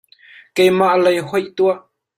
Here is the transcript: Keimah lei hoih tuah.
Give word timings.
Keimah 0.59 0.95
lei 1.03 1.17
hoih 1.29 1.47
tuah. 1.57 1.79